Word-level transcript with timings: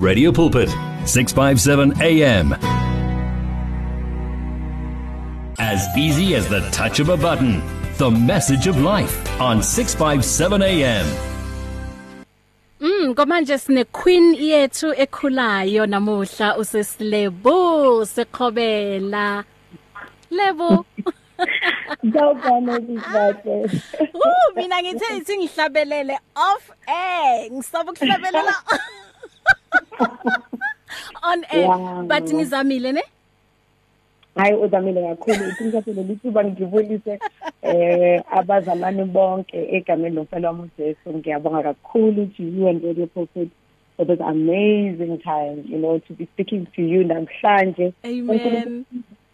Radio 0.00 0.32
Pulpit 0.32 0.70
657 1.04 2.00
AM 2.00 2.54
As 5.58 5.86
easy 5.94 6.34
as 6.34 6.48
the 6.48 6.60
touch 6.70 7.00
of 7.00 7.10
a 7.10 7.18
button 7.18 7.60
the 7.98 8.10
message 8.10 8.66
of 8.66 8.80
life 8.80 9.14
on 9.38 9.62
657 9.62 10.62
AM 10.62 11.06
Mm 12.80 13.14
komanje 13.14 13.60
sine 13.60 13.84
queen 13.92 14.34
yethu 14.34 14.94
ekhulayo 14.96 15.86
namuhla 15.86 16.56
usesilebo 16.56 18.04
seqhobela 18.06 19.44
Lebo. 20.30 20.86
Ngawubona 22.06 22.78
isibate. 22.78 23.56
Uh 24.14 24.56
mina 24.56 24.82
ngithe 24.82 25.16
ithi 25.16 25.36
ngihlabelele 25.36 26.16
off 26.36 26.70
air. 26.86 27.50
Ngisaba 27.50 27.92
ukuhlabelela 27.92 28.54
on 31.22 31.44
air 31.50 31.68
Wow. 31.68 32.02
but 32.06 32.32
ngizamile 32.34 32.92
ne? 32.92 33.02
Hayi 34.36 34.54
uzamile 34.54 35.02
kakhulu. 35.08 35.52
Ngiyafuna 35.62 36.02
lithuba 36.02 36.44
ngivulise 36.44 37.18
eh 37.62 38.22
abazalwane 38.30 39.04
bonke 39.04 39.68
egameni 39.76 40.16
lomfelo 40.16 40.48
wami 40.48 40.62
uJesu. 40.78 41.12
Ngiyabonga 41.18 41.62
kakhulu 41.62 42.26
to 42.36 42.42
you 42.42 42.68
and 42.68 42.82
Radio 42.84 43.06
Pulpit 43.06 43.48
for 43.96 44.06
this 44.06 44.20
amazing 44.20 45.18
time 45.18 45.64
you 45.68 45.78
know 45.78 45.98
to 45.98 46.12
be 46.14 46.26
speaking 46.34 46.66
to 46.76 46.82
you 46.82 47.04
namhlanje. 47.04 47.92
Amen. 48.04 48.86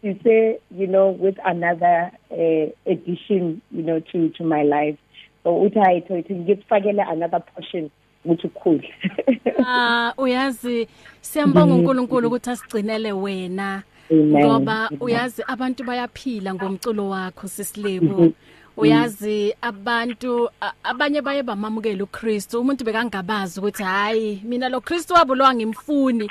To 0.03 0.15
say 0.25 0.59
you 0.77 0.87
know 0.87 1.11
with 1.11 1.37
another 1.45 2.11
uh, 2.31 2.67
edition 2.91 3.61
you 3.71 3.83
know 3.83 4.01
to 4.01 4.29
to 4.31 4.45
my 4.45 4.63
life. 4.63 4.97
So 5.45 5.55
uthi 5.63 5.79
hayi 5.79 6.01
to 6.09 6.15
ngifakele 6.35 7.03
another 7.09 7.41
portion 7.41 7.91
ukuthi 8.27 8.47
ukukhule 8.47 8.89
ah 9.67 10.13
uyazi 10.19 10.89
siyambonga 11.21 11.75
uNkulunkulu 11.75 12.27
ukuthi 12.29 12.51
asigcinele 12.51 13.13
wena 13.13 13.83
ngoba 14.13 14.91
uyazi 15.01 15.43
abantu 15.47 15.85
bayaphila 15.85 16.55
ngomculo 16.55 17.09
wakho 17.09 17.49
sisilebo. 17.49 18.33
Uyazi 18.77 19.55
abantu 19.63 20.51
abanye 20.85 21.23
baye 21.23 21.43
bamamukela 21.43 22.05
uKristu. 22.05 22.61
Umuntu 22.61 22.85
bekangabazi 22.85 23.61
ukuthi 23.61 23.83
hayi 23.83 24.43
mina 24.45 24.69
lo 24.69 24.81
Kristu 24.81 25.15
wabo 25.15 25.35
lo 25.35 25.47
angimfuni 25.47 26.31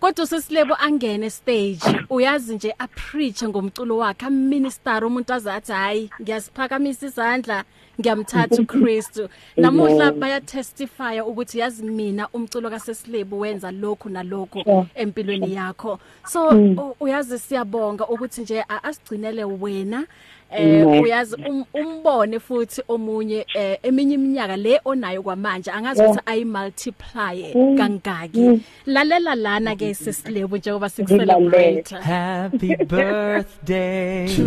kodwa 0.00 0.24
usesilebo 0.24 0.74
angene 0.74 1.30
stage 1.30 1.80
uyazi 2.10 2.54
nje 2.54 2.74
a 2.78 2.86
preach 2.88 3.42
ngomculo 3.44 3.96
wakhe 3.98 4.26
a 4.26 4.30
minister 4.30 5.04
umuntu 5.04 5.32
azathi 5.34 5.72
hayi 5.72 6.10
ngiyasiphakamisa 6.22 7.06
izandla 7.06 7.64
ngiyamthatha 8.00 8.62
uKristu. 8.62 9.28
Namuhla 9.56 10.12
baya 10.12 10.40
testify 10.40 11.20
ukuthi 11.20 11.58
yazi 11.58 11.82
mina 11.82 12.28
umculo 12.28 12.70
kaSesilebu 12.70 13.40
wenza 13.40 13.70
lokhu 13.70 14.08
nalokho 14.08 14.62
Yeah. 14.66 14.86
empilweni 14.94 15.54
yakho. 15.54 15.98
So 16.28 16.48
u- 16.48 16.96
uyazi 17.00 17.38
siyabonga 17.38 18.06
ukuthi 18.08 18.40
nje 18.40 18.60
a- 18.68 18.82
asigcinele 18.84 19.44
wena 19.44 20.06
eh 20.50 20.86
uyazi 21.02 21.34
um, 21.48 21.64
umbone 21.74 22.38
futhi 22.40 22.82
omunye 22.88 23.46
eh, 23.54 23.78
eminye 23.82 24.14
iminyaka 24.14 24.56
le 24.56 24.80
onayo 24.84 25.22
kwamanje 25.22 25.70
angazi 25.70 26.02
ukuthi 26.02 26.20
ayi 26.26 26.44
multiply 26.44 27.54
Mm. 27.54 27.78
kangaki 27.78 28.40
Mm. 28.40 28.60
lalela 28.86 29.34
lana 29.34 29.76
ke 29.76 29.94
sesilebu 29.94 30.56
njengoba 30.56 30.86
Ngilalele. 31.00 31.82
sikucelebrate 31.82 31.94
Happy 32.12 32.76
birthday 32.76 34.26
to 34.28 34.42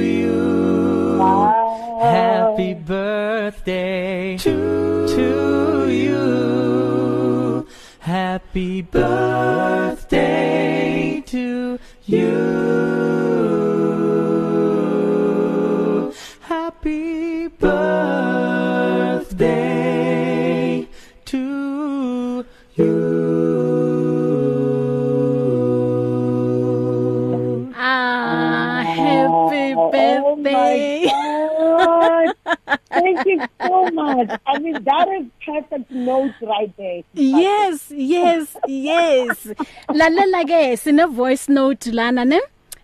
you. 0.00 0.40
Happy 2.00 2.74
birthday 2.74 4.36
to 4.38 4.50
you. 5.90 7.66
Happy 8.00 8.82
birthday 9.90 11.22
to 11.26 11.78
you. 12.06 12.89
Much. 34.16 34.40
I 34.46 34.58
mean, 34.58 34.82
that 34.84 35.08
is 35.08 35.26
perfect 35.44 35.90
note 35.90 36.34
right 36.42 36.72
there. 36.76 37.02
yes 37.14 37.90
yes 37.90 38.56
yes 38.66 39.46
lalela 39.88 40.42
ke 40.50 40.78
sine 40.78 41.06
voice 41.06 41.48
note 41.48 41.86
lana 41.92 42.24
ne 42.24 42.40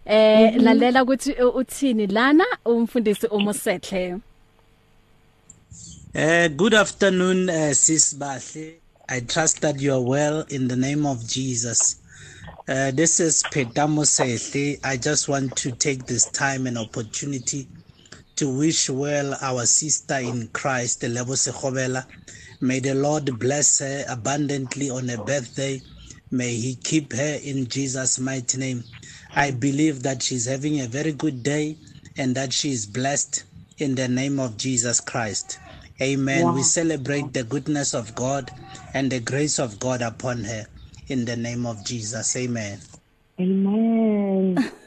eh 0.07 0.55
lalela 0.67 1.05
ukuthi 1.05 1.33
uthini 1.61 2.07
lana 2.07 2.45
umfundisi 2.65 3.27
umusehle 3.27 4.21
Uh, 6.15 6.49
good 6.49 6.73
afternoon, 6.73 7.51
uh, 7.51 7.75
Sis 7.75 8.15
Bahle. 8.15 8.77
I 9.07 9.21
trust 9.21 9.61
that 9.61 9.79
you 9.81 9.93
are 9.93 10.01
well 10.01 10.47
in 10.49 10.67
the 10.69 10.75
name 10.77 11.05
of 11.05 11.29
Jesus. 11.29 11.97
Uh, 12.67 12.91
this 12.91 13.21
is 13.21 13.43
Petamo 13.53 14.03
Sehle. 14.07 14.81
I 14.83 14.97
just 14.97 15.29
want 15.29 15.55
to 15.57 15.73
take 15.73 16.07
this 16.07 16.25
time 16.31 16.67
and 16.67 16.79
opportunity 16.79 17.69
to 18.37 18.49
wish 18.59 18.91
well 18.91 19.37
our 19.43 19.67
sister 19.67 20.17
in 20.19 20.49
Christ, 20.49 21.03
Lebo 21.03 21.33
Sekhobela. 21.35 22.07
May 22.61 22.81
the 22.81 22.95
Lord 22.95 23.39
bless 23.39 23.81
her 23.81 24.05
abundantly 24.09 24.91
on 24.91 25.09
her 25.09 25.19
birthday. 25.19 25.83
May 26.31 26.55
He 26.55 26.77
keep 26.77 27.13
her 27.15 27.39
in 27.43 27.69
Jesus' 27.69 28.19
mighty 28.19 28.59
name. 28.59 28.85
I 29.35 29.51
believe 29.51 30.03
that 30.05 30.23
she's 30.23 30.47
having 30.47 30.81
a 30.81 30.87
very 30.87 31.13
good 31.13 31.43
day 31.43 31.79
and 32.17 32.35
that 32.37 32.53
she 32.53 32.73
is 32.73 32.87
blessed 32.87 33.45
in 33.79 33.95
the 33.95 34.09
name 34.09 34.41
of 34.41 34.57
Jesus 34.57 35.01
Christ. 35.01 35.59
Amen. 36.03 36.53
We 36.53 36.63
celebrate 36.63 37.33
the 37.33 37.45
goodness 37.45 37.95
of 37.95 38.15
God 38.15 38.53
and 38.95 39.11
the 39.13 39.21
grace 39.21 39.59
of 39.59 39.79
God 39.79 40.03
upon 40.03 40.45
her 40.45 40.67
in 41.09 41.25
the 41.25 41.37
name 41.37 41.67
of 41.67 41.85
Jesus. 41.85 42.37
Amen. 42.37 42.81
Amen. 43.41 44.57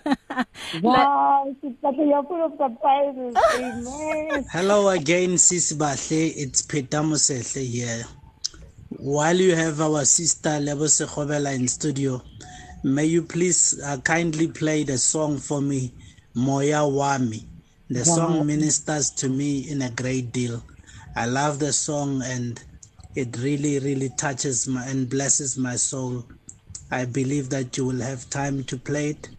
wow, 0.82 1.56
sister, 1.62 2.04
you're 2.04 2.24
full 2.24 2.46
of 2.46 2.52
surprises. 2.58 3.36
Amen. 3.56 4.46
Hello 4.52 4.90
again, 4.90 5.38
Sis 5.38 5.74
Bahle. 5.74 6.34
It's 6.36 6.62
Peter 6.62 7.00
Mosehle 7.00 7.66
here. 7.66 8.04
While 8.90 9.38
you 9.38 9.56
have 9.56 9.82
our 9.82 10.06
sister 10.06 10.60
Lebo 10.60 10.86
Sekhobela 10.86 11.56
in 11.56 11.68
studio, 11.68 12.22
may 12.84 13.06
you 13.06 13.24
please 13.24 13.80
uh, 13.84 13.98
kindly 13.98 14.48
play 14.48 14.84
the 14.84 14.98
song 14.98 15.38
for 15.38 15.62
me, 15.62 15.94
Moya 16.36 16.78
Wami. 16.78 17.46
The 17.90 18.06
song 18.06 18.46
ministers 18.46 19.10
to 19.12 19.30
me 19.30 19.70
in 19.70 19.82
a 19.82 19.90
great 19.90 20.32
deal. 20.32 20.64
I 21.16 21.26
love 21.26 21.60
the 21.60 21.74
song 21.74 22.22
and 22.24 22.62
it 23.16 23.36
really, 23.40 23.80
really 23.80 24.10
touches 24.18 24.68
my 24.68 24.86
and 24.86 25.10
blesses 25.10 25.58
my 25.58 25.76
soul. 25.76 26.26
I 26.92 27.06
believe 27.06 27.50
that 27.50 27.78
you 27.78 27.86
will 27.86 28.02
have 28.02 28.30
time 28.30 28.64
to 28.66 28.78
play 28.78 29.10
it. 29.10 29.30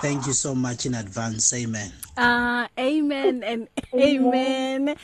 Thank 0.00 0.26
you 0.26 0.32
so 0.32 0.54
much 0.54 0.86
in 0.86 0.94
advance. 0.94 1.52
Amen. 1.54 1.92
ah 2.16 2.68
amen 2.78 3.42
and 3.42 3.68
amen 3.94 4.96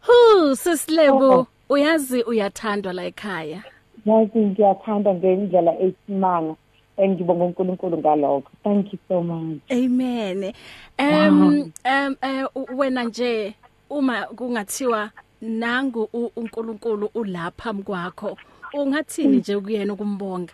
hu 0.00 0.56
sisilebu 0.56 1.46
uyazi 1.68 2.22
uyathandwa 2.22 2.92
la 2.92 3.04
ekhaya 3.04 3.62
Yazi 4.06 4.38
ngiyathanda 4.38 5.14
ngendlela 5.14 5.72
esimanga 5.80 6.56
and 6.96 7.14
ngibonga 7.20 7.44
uNkulunkulu 7.44 7.98
ngalokho. 7.98 8.50
Thank 8.64 8.92
you 8.92 8.98
so 9.08 9.22
much. 9.22 9.60
amen 9.70 10.52
um 10.98 11.72
um 11.84 12.16
eh, 12.22 12.46
wena 12.76 13.04
nje 13.04 13.54
uma 13.90 14.22
kungathiwa 14.22 15.10
nangu 15.40 16.08
uNkulunkulu 16.36 17.10
ulapha 17.14 17.72
mkwakho 17.72 18.38
ungathini 18.74 19.36
nje 19.36 19.60
kuyena 19.60 19.92
ukumbonga 19.92 20.52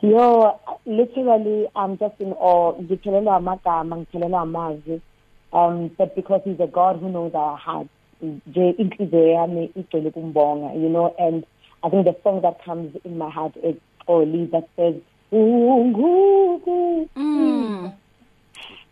Yo, 0.00 0.60
literally, 0.86 1.66
I'm 1.74 1.98
just 1.98 2.20
in 2.20 2.32
awe. 2.32 2.72
Ngiphelelwa 2.82 3.36
amagama, 3.36 3.96
ngiphelelwa 3.96 4.40
amazwi. 4.40 5.00
Um, 5.52 5.90
but 5.98 6.14
because 6.14 6.42
he's 6.44 6.60
a 6.60 6.66
God 6.66 7.00
who 7.00 7.08
knows 7.08 7.34
our 7.34 7.56
hearts, 7.56 7.90
nje 8.22 8.70
inhliziyo 8.70 9.26
yami 9.28 9.70
igcwele 9.76 10.08
ukumbonga, 10.08 10.74
you 10.74 10.88
know, 10.88 11.14
and 11.18 11.44
I 11.82 11.90
think 11.90 12.04
the 12.04 12.16
song 12.22 12.42
that 12.42 12.64
comes 12.64 12.96
in 13.04 13.18
my 13.18 13.30
heart 13.30 13.56
is 13.56 13.76
Oli 14.06 14.46
that 14.46 14.68
says, 14.76 14.94
"Unguku." 15.32 17.08
mm 17.16 17.92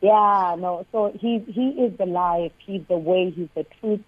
Yeah, 0.00 0.56
no. 0.58 0.86
So 0.92 1.12
he 1.20 1.38
he 1.38 1.68
is 1.84 1.96
the 1.98 2.06
life. 2.06 2.52
He's 2.66 2.82
the 2.88 2.96
way. 2.96 3.30
He's 3.30 3.48
the 3.54 3.64
truth, 3.80 4.02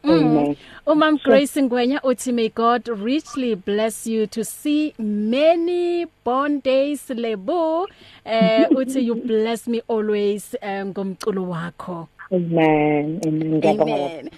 Amen. 0.10 0.56
Umam 0.88 1.18
Grace 1.24 1.62
Ngwenya 1.62 2.02
uthi 2.04 2.32
may 2.34 2.50
God 2.50 2.88
richly 2.88 3.56
bless 3.56 4.08
you 4.08 4.28
to 4.28 4.44
see 4.44 4.94
many 5.00 6.06
born 6.24 6.60
days 6.60 7.10
lebo 7.10 7.88
eh 8.26 8.66
uthi 8.78 9.02
you 9.06 9.16
bless 9.16 9.68
me 9.68 9.82
always 9.88 10.56
eh, 10.62 10.86
ngomculo 10.86 11.50
wakho 11.50 12.08
Amen. 12.32 13.20
Amen. 13.28 13.54
Ngiyabonga. 13.62 13.96
Amen. 13.96 14.30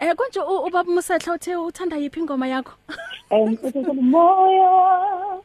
Eh 0.00 0.14
konje 0.14 0.40
u- 0.40 0.64
ubaba 0.66 0.90
Musahla 0.92 1.34
uthe 1.34 1.56
uthanda 1.56 1.96
yiphi 1.96 2.20
ingoma 2.20 2.48
yakho? 2.48 2.72
Um, 3.32 3.56
uthi 3.62 3.92
moyo 4.02 5.42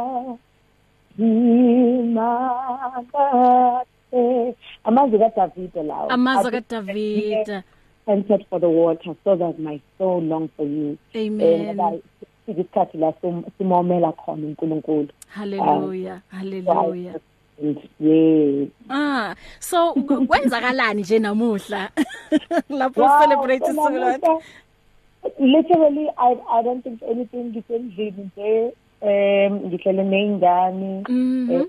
imakate 3.20 4.54
amazwi 4.84 5.18
kaDavide 5.18 5.82
lawo 5.82 6.08
Amazwi 6.10 6.50
kaDavid. 6.50 7.62
entered 8.06 8.44
for 8.50 8.60
the 8.60 8.68
water 8.68 9.14
so 9.24 9.36
that 9.36 9.58
my 9.58 9.80
soul 9.98 10.20
longs 10.22 10.50
for 10.56 10.66
you 10.66 10.96
Amen. 11.14 11.80
eh 11.80 12.00
isikhathi 12.48 12.98
la 12.98 13.12
sim- 13.20 13.44
simomela 13.58 14.12
khona 14.12 14.46
uNkulunkulu 14.46 15.08
Hallelujah. 15.28 16.20
Hallelujah. 16.28 17.20
Yes 18.00 18.68
Ah, 18.90 19.34
so 19.58 19.94
kwenzakalani 19.94 21.00
nje 21.02 21.18
namuhla? 21.18 21.90
Lapho 22.68 23.08
celebrate 23.20 23.72
lwakho. 23.72 23.90
namuhla, 23.90 24.42
literally 25.38 26.08
I 26.16 26.36
I 26.50 26.62
don't 26.62 26.82
think 26.82 27.02
anything 27.02 27.44
ngisendlini 27.44 28.30
nje 28.36 28.72
um 29.02 29.66
ngihlele 29.66 30.02
neyingane 30.04 31.04
Mhm. 31.08 31.50
Eh, 31.50 31.64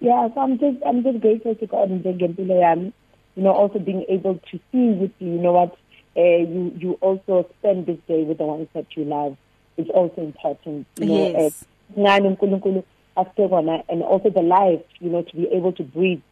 yeah 0.00 0.28
so 0.34 0.40
I'm 0.40 0.58
just 0.58 0.78
I'm 0.86 1.02
just 1.02 1.18
grateful 1.20 1.54
to 1.54 1.66
God 1.66 1.90
njengempilo 1.90 2.54
yami 2.54 2.92
you 3.36 3.42
know 3.42 3.52
also 3.62 3.78
being 3.78 4.04
able 4.08 4.34
to 4.34 4.58
see 4.72 4.90
with 5.00 5.12
you 5.20 5.28
you 5.28 5.38
know 5.38 5.52
what 5.54 5.72
uh, 6.16 6.42
you 6.54 6.72
you 6.78 6.98
also 7.00 7.44
spend 7.58 7.86
this 7.86 7.98
day 8.08 8.24
with 8.24 8.38
the 8.38 8.44
ones 8.44 8.68
that 8.74 8.86
you 8.96 9.04
love 9.04 9.36
it's 9.76 9.90
also 9.94 10.20
important 10.22 10.86
you 10.98 11.06
know 11.06 11.28
Yes. 11.28 11.64
ngani 11.98 12.28
uNkulunkulu 12.28 12.82
asike 13.16 13.48
kona 13.48 13.82
and 13.88 14.02
also 14.02 14.30
the 14.30 14.42
life 14.42 14.82
you 15.00 15.10
know 15.10 15.22
to 15.22 15.36
be 15.36 15.48
able 15.52 15.72
to 15.72 15.82
breathe. 15.82 16.22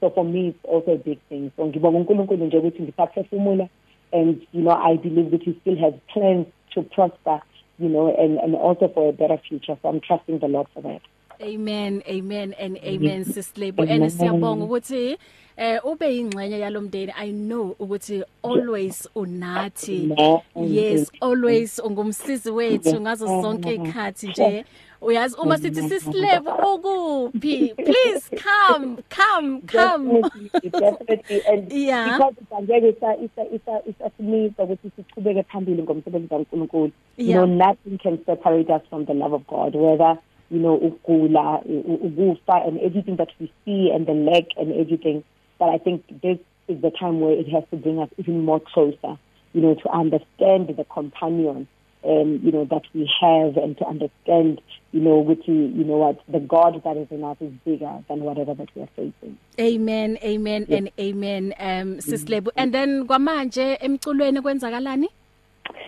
So 0.00 0.10
for 0.10 0.24
me 0.24 0.48
it's 0.48 0.64
also 0.64 0.92
a 0.92 0.98
big 0.98 1.18
thing. 1.28 1.50
So 1.56 1.66
ngibonga 1.66 1.98
uNkulunkulu 1.98 2.46
nje 2.46 2.58
ukuthi 2.58 2.82
ngisaphefumula 2.82 3.68
and 4.12 4.46
you 4.52 4.62
know 4.62 4.74
I 4.74 4.96
believe 4.96 5.30
that 5.30 5.42
he 5.42 5.56
still 5.60 5.76
has 5.76 5.94
plans 6.12 6.46
to 6.74 6.82
prosper 6.82 7.40
you 7.78 7.88
know 7.88 8.14
and 8.14 8.38
and 8.38 8.54
also 8.54 8.88
for 8.88 9.08
a 9.08 9.12
better 9.12 9.38
future. 9.48 9.76
So 9.82 9.88
I'm 9.88 10.00
trusting 10.00 10.38
the 10.38 10.48
Lord 10.48 10.68
for 10.74 10.82
that. 10.82 11.02
Amen, 11.40 12.02
amen 12.08 12.54
and 12.54 12.78
amen. 12.78 13.24
sislebo 13.24 13.82
and 13.88 14.10
siyabonga 14.10 14.64
ukuthi 14.64 15.16
eh 15.56 15.80
ube 15.84 16.18
ingxenye 16.18 16.58
yalomndeni 16.58 17.12
I 17.16 17.30
know 17.30 17.76
ukuthi 17.78 18.22
always 18.42 19.08
unathi. 19.14 20.14
Yes 20.56 21.10
always 21.20 21.78
ungumsizi 21.78 22.50
wethu 22.50 23.00
ngazo 23.00 23.26
zonke 23.26 23.74
ikhathi 23.74 24.28
nje. 24.28 24.64
Uyazi 25.00 25.36
uma 25.42 25.58
sithi 25.58 25.82
sislebo 25.82 26.50
ukuphi 26.74 27.74
please 27.74 28.30
come 28.30 28.96
come 29.08 29.60
come. 29.66 30.22
Definitely 30.22 30.70
definitely. 30.70 31.42
And 31.46 31.72
Yeah. 31.86 32.18
because 32.18 32.34
angeke 32.50 32.88
isa 32.88 33.16
isa 33.24 33.42
isa 33.54 33.82
isasimisa 33.86 34.62
ukuthi 34.62 34.90
sichubeke 34.96 35.42
phambili 35.42 35.82
ngomsebenzi 35.82 36.28
kaNkulunkulu. 36.28 36.92
You 37.16 37.32
know 37.32 37.46
nothing 37.46 37.98
can 37.98 38.18
separate 38.26 38.70
us 38.70 38.82
from 38.90 39.04
the 39.06 39.14
love 39.14 39.34
of 39.34 39.46
God 39.46 39.74
whether 39.74 40.18
you 40.50 40.58
know 40.58 40.74
ukugula 40.74 41.60
ukufa 42.04 42.66
and 42.66 42.80
everything 42.80 43.16
that 43.16 43.30
we 43.40 43.52
see 43.64 43.90
and 43.90 44.06
the 44.06 44.14
lack 44.14 44.44
and 44.56 44.72
everything. 44.72 45.22
But 45.58 45.70
i 45.70 45.78
think 45.78 46.02
this 46.22 46.38
is 46.68 46.80
the 46.82 46.90
time 46.90 47.20
where 47.20 47.32
it 47.32 47.48
has 47.48 47.64
to 47.70 47.76
bring 47.76 47.98
us 47.98 48.10
even 48.18 48.44
more 48.44 48.60
closer 48.60 49.16
you 49.52 49.60
know 49.62 49.74
to 49.74 49.88
understand 49.88 50.68
the 50.68 50.84
companion 50.84 51.66
um, 52.06 52.40
you 52.42 52.52
know, 52.52 52.64
that 52.66 52.82
we 52.94 53.10
have 53.20 53.56
and 53.56 53.76
to 53.78 53.84
understand, 53.86 54.60
you 54.92 55.00
know, 55.00 55.18
which, 55.18 55.42
you 55.46 55.54
you 55.54 55.84
know 55.84 55.96
what, 55.96 56.18
the 56.28 56.40
God 56.40 56.80
that 56.84 56.96
is 56.96 57.08
in 57.10 57.24
us 57.24 57.36
is 57.40 57.52
bigger 57.64 57.98
than 58.08 58.20
whatever 58.20 58.54
that 58.54 58.68
we 58.74 58.82
are 58.82 58.88
facing. 58.96 59.36
amen 59.60 60.18
amen 60.22 60.66
and 60.70 60.90
amen 61.00 61.54
um 61.58 61.98
sislebo 62.00 62.50
and 62.56 62.72
then 62.74 63.06
kwamanje 63.06 63.74
emculweni 63.80 64.40
kwenzakalani 64.40 65.08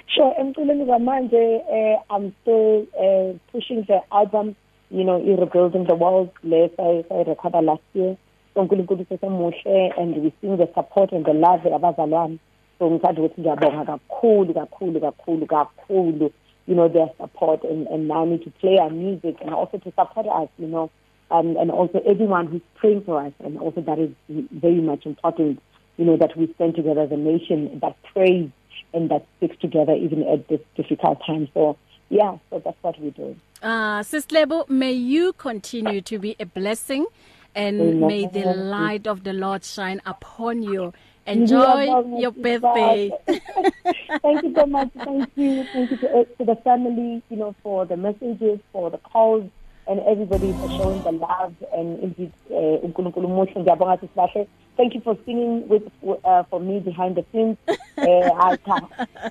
Sure, 0.07 0.35
emculweni 0.41 0.85
kwamanje 0.87 1.63
eh 1.71 1.99
I'm 2.11 2.33
still 2.43 2.87
uh, 2.99 3.37
pushing 3.53 3.85
the 3.85 4.01
album, 4.11 4.57
you 4.91 5.05
know, 5.05 5.19
rebuilding 5.21 5.85
the 5.87 5.95
world 5.95 6.31
less 6.43 6.71
I 6.79 7.05
I 7.11 7.23
recorded 7.25 7.65
last 7.65 7.83
year. 7.95 8.17
So 8.55 8.61
uNkulunkulu 8.63 9.05
sesemuhle 9.09 9.93
and 9.99 10.17
we 10.17 10.33
seeing 10.41 10.57
the 10.57 10.69
support 10.75 11.13
and 11.13 11.25
the 11.25 11.33
love 11.33 11.61
abazalwane. 11.75 12.39
So 12.79 12.91
ngithanda 12.91 13.23
ukuthi 13.23 13.41
ngiyabonga 13.41 13.85
kakhulu 13.85 14.55
kakhulu 14.55 15.01
kakhulu 15.01 15.47
kakhulu 15.47 16.33
you 16.67 16.75
know 16.75 16.89
their 16.89 17.11
support 17.17 17.65
and 17.65 17.87
and 17.89 18.09
now 18.09 18.25
need 18.25 18.45
to 18.45 18.51
play 18.51 18.79
our 18.79 18.91
music 18.91 19.37
and 19.41 19.55
also 19.55 19.79
to 19.79 19.93
support 19.93 20.27
us, 20.27 20.49
you 20.59 20.69
know. 20.69 20.91
Um, 21.31 21.57
and 21.59 21.71
also 21.71 22.01
everyone 22.07 22.47
who's 22.47 22.63
praying 22.77 23.03
for 23.05 23.21
us 23.21 23.33
and 23.45 23.59
also 23.59 23.83
that 23.83 23.99
is 23.99 24.11
very 24.51 24.81
much 24.81 25.05
important 25.05 25.61
you 25.99 26.07
know 26.07 26.17
that 26.17 26.35
we 26.39 26.51
stand 26.55 26.75
together 26.75 27.03
as 27.03 27.13
a 27.13 27.17
nation 27.17 27.79
that 27.83 27.97
prays 28.15 28.49
and 28.95 29.11
that 29.11 29.27
sticks 29.37 29.57
together 29.61 29.93
even 29.93 30.23
at 30.23 30.49
this 30.49 30.61
difficult 30.77 31.21
time. 31.27 31.49
So 31.53 31.77
yeah, 32.09 32.39
so 32.49 32.63
that's 32.65 32.77
what 32.83 32.99
we 33.01 33.11
do. 33.11 33.37
Uh 33.63 34.01
Sislebo 34.01 34.69
may 34.71 34.93
you 34.93 35.33
continue 35.35 36.01
to 36.03 36.19
be 36.19 36.37
a 36.41 36.47
blessing 36.47 37.07
and 37.55 37.81
Amen. 37.81 38.07
may 38.07 38.27
the 38.27 38.47
light 38.55 39.07
of 39.07 39.25
the 39.25 39.33
Lord 39.33 39.65
shine 39.65 40.01
upon 40.07 40.63
you. 40.63 40.93
Enjoy 41.29 41.83
your 42.17 42.33
birthday. 42.33 43.11
Thank 44.23 44.43
you 44.43 44.55
so 44.55 44.67
much. 44.67 44.89
Thank 45.05 45.29
you. 45.37 45.65
Thank 45.73 45.91
you 45.91 45.97
to, 45.99 46.25
to 46.39 46.45
the 46.45 46.57
family, 46.65 47.23
you 47.29 47.37
know, 47.37 47.55
for 47.63 47.85
the 47.87 47.97
messages, 47.97 48.61
for 48.73 48.91
the 48.91 48.99
calls, 48.99 49.51
and 49.89 50.01
everybody 50.01 50.53
for 50.53 50.69
showing 50.77 51.03
the 51.03 51.13
love 51.13 51.55
and 51.73 51.99
indeed, 52.03 52.33
uh, 52.51 52.85
uNkulunkulu 52.85 53.29
muhle 53.29 53.61
ngiyabonga 53.61 53.97
sisibahle. 53.97 54.47
Thank 54.77 54.95
you 54.95 55.01
for 55.01 55.17
singing 55.27 55.67
with 55.69 55.83
uh, 56.07 56.43
for 56.51 56.61
me 56.61 56.79
behind 56.81 57.17
the 57.17 57.25
scenes. 57.33 57.57
Eh 57.99 58.31
alta. 58.39 58.77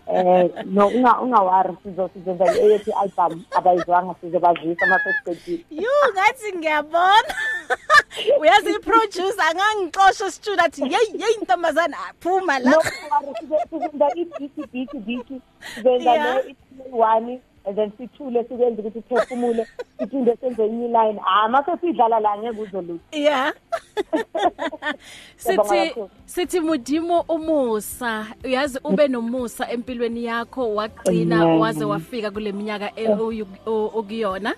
Eh 0.08 0.50
no 0.66 0.88
unga 0.88 1.22
ungawari 1.22 1.78
sizo 1.84 2.10
sizenza 2.14 2.46
eyethi 2.46 2.92
album 2.92 3.44
abayizwanga 3.58 4.16
sizobazisa 4.22 4.86
ama 4.86 5.00
first 5.00 5.48
You 5.70 5.92
ngathi 6.14 6.58
ngiyabona. 6.58 7.34
Uyazi 8.40 8.72
iproducer 8.72 9.42
angangixosha 9.50 10.32
studio 10.32 10.64
athi 10.64 10.82
hey 10.82 11.18
hey 11.20 11.34
intombazana 11.40 11.98
phuma 12.20 12.60
la. 12.60 12.72
no 12.72 12.82
sizenza 13.70 14.08
ibiki 14.16 14.64
biki 14.74 14.98
biki 14.98 15.42
sizenza 15.76 16.12
Yeah. 16.14 16.44
le 16.46 16.56
one 16.92 17.42
and 17.67 17.75
then 17.75 17.91
sithule 17.97 18.43
sikwenza 18.43 18.81
ukuthi 18.81 19.00
uphefumule 19.00 19.67
siphinde 20.00 20.36
senze 20.41 20.65
enye 20.65 20.88
line 20.88 21.19
ah 21.25 21.50
mase 21.50 21.71
sidlala 21.81 22.19
la 22.19 22.38
ngeke 22.38 22.62
uzolutho 22.62 23.00
Yeah. 23.12 23.53
Ngiyabonga 24.67 24.97
Sithi 25.38 25.88
kakhulu. 25.89 26.09
sithi 26.25 26.59
mudimo 26.59 27.21
umusa 27.21 28.25
uyazi 28.45 28.79
ube 28.83 29.07
nomusa 29.07 29.71
empilweni 29.71 30.25
yakho 30.25 30.75
waqina 30.75 31.41
Amen. 31.41 31.59
waze 31.59 31.86
wafika 31.86 32.31
kule 32.31 32.51
minyaka 32.51 32.91
e- 32.95 33.07
oyu- 33.07 33.47
o- 33.65 33.91
okuyona. 34.00 34.55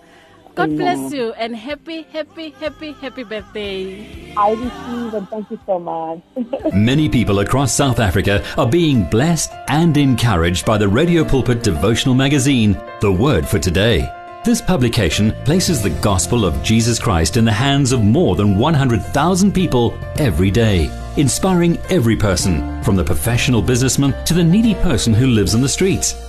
God 0.56 0.76
bless 0.76 1.14
you 1.14 1.32
and 1.34 1.56
happy 1.56 2.04
happy 2.04 2.52
happy 2.52 2.92
happy 2.94 3.24
birthday. 3.24 4.34
I 4.36 4.52
receive 4.52 5.14
and 5.14 5.30
thank 5.30 5.50
you 5.50 5.60
so 5.66 5.80
much 5.80 6.22
Many 6.74 7.10
people 7.10 7.40
across 7.40 7.74
South 7.74 8.00
Africa 8.00 8.44
are 8.58 8.70
being 8.70 9.04
blessed 9.04 9.52
and 9.68 9.96
encouraged 9.98 10.66
by 10.66 10.78
the 10.78 10.88
Radio 10.88 11.24
Pulpit 11.24 11.64
devotional 11.64 12.16
magazine, 12.16 12.80
The 13.02 13.12
Word 13.12 13.48
for 13.48 13.60
Today. 13.60 14.08
This 14.46 14.62
publication 14.62 15.34
places 15.44 15.82
the 15.82 15.90
gospel 15.90 16.46
of 16.46 16.64
Jesus 16.64 16.98
Christ 16.98 17.36
in 17.36 17.44
the 17.44 17.52
hands 17.52 17.92
of 17.92 18.02
more 18.02 18.36
than 18.36 18.58
100,000 18.58 19.52
people 19.52 19.98
every 20.18 20.50
day, 20.50 20.90
inspiring 21.18 21.78
every 21.90 22.16
person, 22.16 22.82
from 22.82 22.96
the 22.96 23.04
professional 23.04 23.62
businessman 23.62 24.14
to 24.26 24.34
the 24.34 24.44
needy 24.44 24.76
person 24.76 25.14
who 25.14 25.28
lives 25.28 25.56
on 25.56 25.62
the 25.62 25.68
streets. 25.68 26.29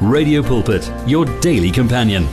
Radio 0.00 0.42
Pulpit, 0.42 0.90
your 1.06 1.26
daily 1.40 1.70
companion. 1.70 2.26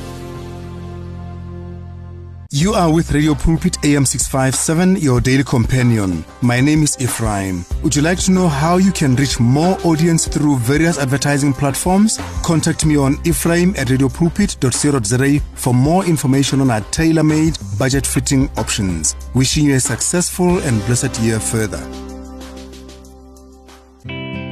You 2.50 2.74
are 2.74 2.89
with 2.93 3.12
Radio 3.12 3.36
Pulpit 3.36 3.77
AM 3.83 4.05
657, 4.05 4.95
your 4.95 5.19
daily 5.19 5.43
companion. 5.43 6.24
My 6.41 6.62
name 6.62 6.81
is 6.83 6.95
Ephraim. 7.01 7.65
Would 7.83 7.93
you 7.93 8.01
like 8.01 8.19
to 8.19 8.31
know 8.31 8.47
how 8.47 8.77
you 8.77 8.93
can 8.93 9.17
reach 9.17 9.41
more 9.41 9.77
audience 9.83 10.29
through 10.29 10.59
various 10.59 10.97
advertising 10.97 11.51
platforms? 11.51 12.17
Contact 12.41 12.86
me 12.86 12.95
on 12.95 13.17
ephraim 13.25 13.75
at 13.77 13.88
radiopulpit.co.za 13.88 15.39
for 15.55 15.74
more 15.74 16.05
information 16.05 16.62
on 16.62 16.71
our 16.71 16.81
tailor 16.91 17.24
made, 17.24 17.57
budget 17.77 18.07
fitting 18.07 18.50
options. 18.55 19.17
Wishing 19.36 19.65
you 19.65 19.75
a 19.75 19.79
successful 19.81 20.59
and 20.59 20.79
blessed 20.86 21.19
year 21.19 21.41
further. 21.41 22.06